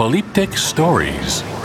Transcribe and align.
Polyptych 0.00 0.58
Stories. 0.58 1.59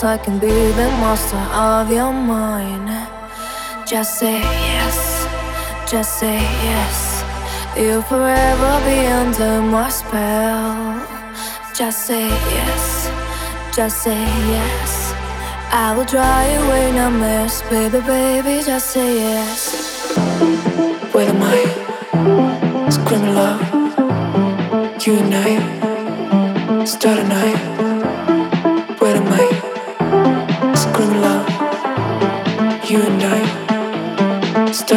Diamonds. 0.00 0.04
I 0.04 0.18
can 0.24 0.38
be 0.38 0.48
the 0.48 0.88
master 1.00 1.36
of 1.54 1.90
your 1.90 2.12
mind. 2.12 2.88
Just 3.86 4.18
say 4.18 4.40
yes, 4.40 5.26
just 5.90 6.18
say 6.18 6.38
yes. 6.64 7.24
You'll 7.76 8.02
forever 8.02 8.80
be 8.84 9.06
under 9.06 9.62
my 9.62 9.88
spell. 9.88 11.06
Just 11.74 12.06
say 12.06 12.26
yes, 12.28 13.10
just 13.74 14.02
say 14.02 14.20
yes. 14.20 15.14
I 15.70 15.94
will 15.96 16.04
dry 16.04 16.44
away 16.44 16.92
numbness, 16.92 17.62
baby, 17.70 18.00
baby, 18.00 18.62
just 18.64 18.90
say 18.90 19.14
yes. 19.20 20.12
Where 21.12 21.28
am 21.28 21.42
I? 21.42 22.90
Screaming 22.90 23.34
love. 23.34 23.60
You 25.06 25.14
and 25.16 25.34
I 25.34 26.84
start 26.84 27.18
a 27.18 27.24
night. 27.24 27.77
You 34.90 34.96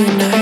and 0.00 0.22
I. 0.22 0.41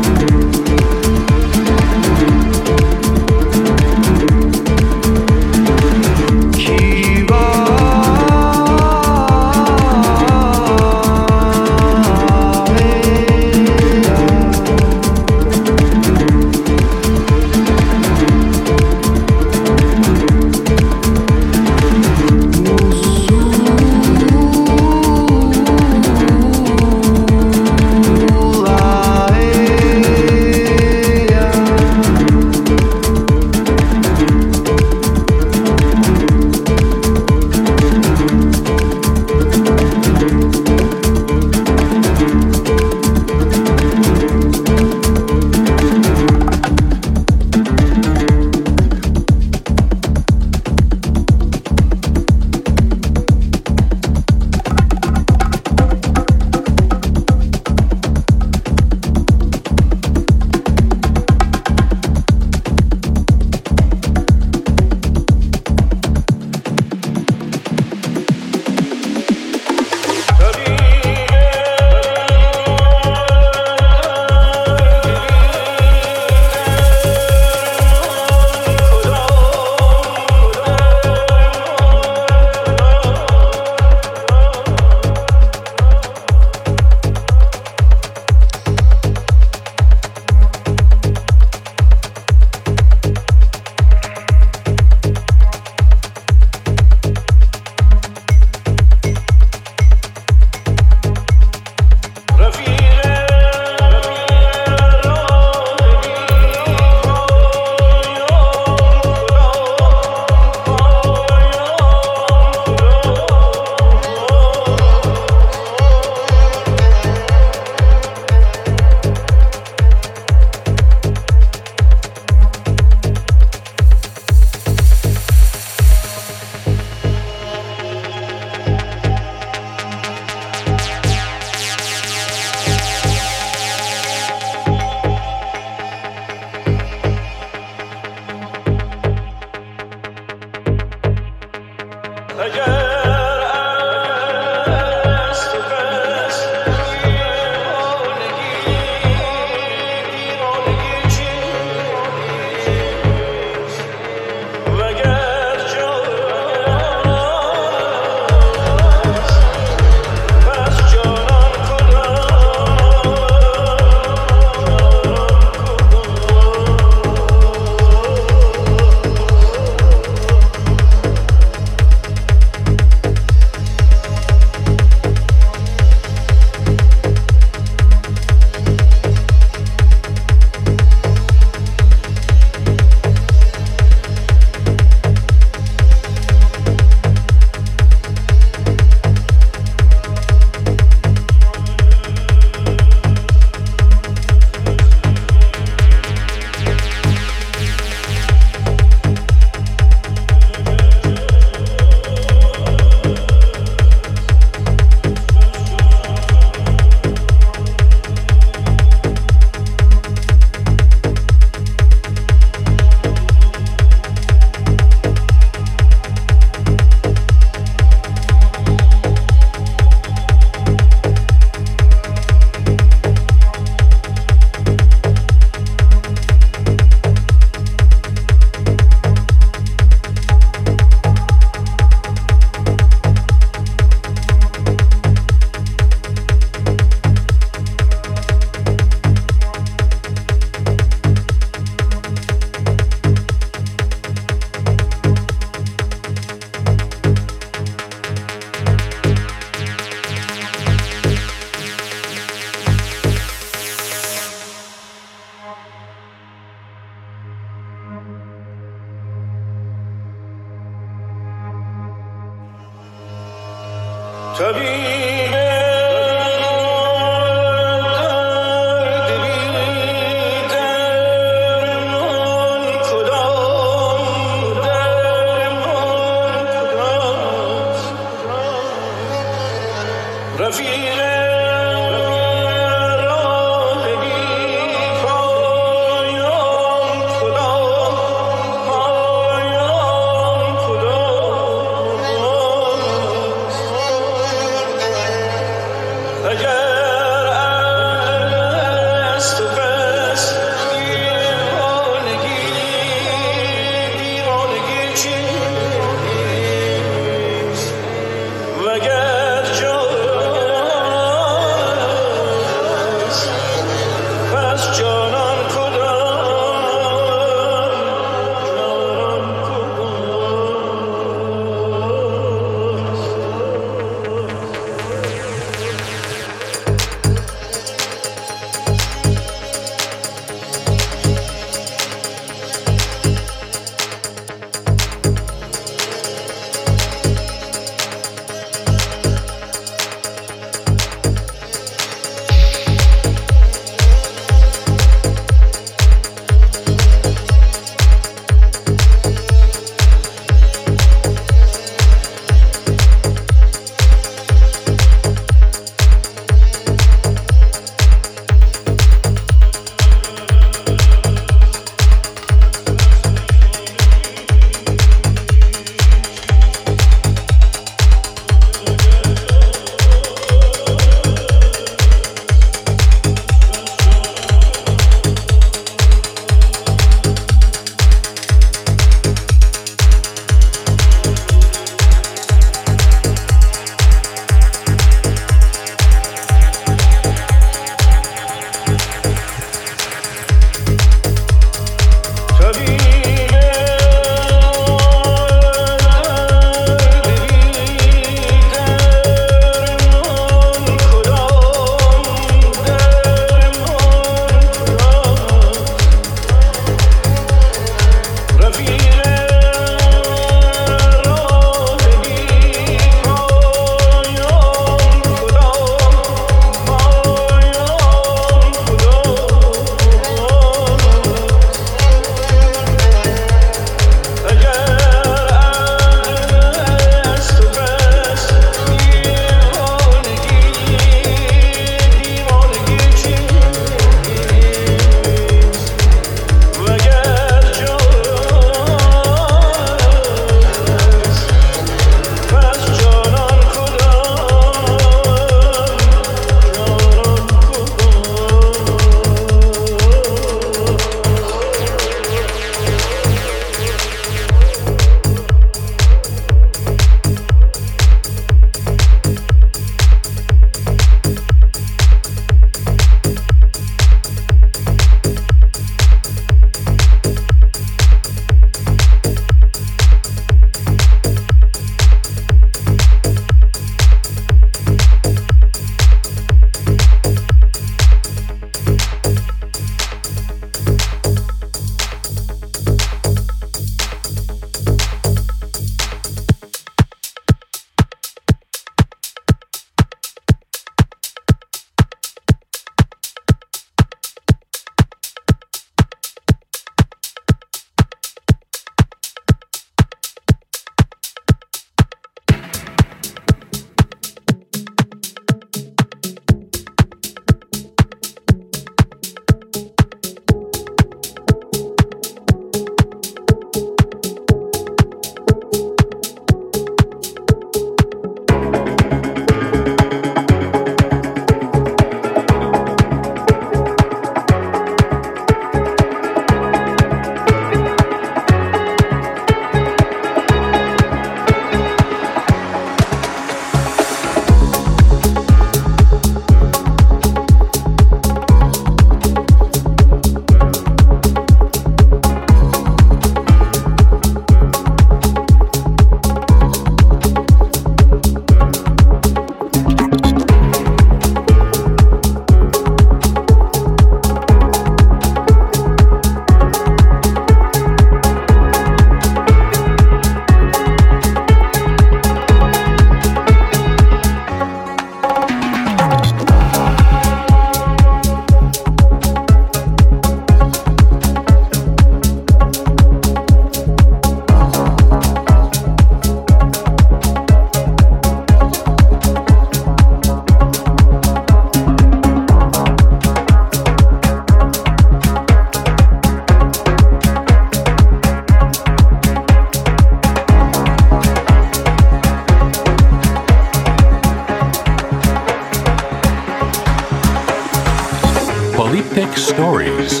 Polyptych 598.70 599.18
Stories. 599.18 600.00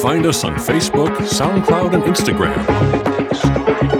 Find 0.00 0.24
us 0.24 0.44
on 0.44 0.54
Facebook, 0.54 1.10
SoundCloud, 1.26 1.94
and 1.94 2.04
Instagram. 2.04 3.99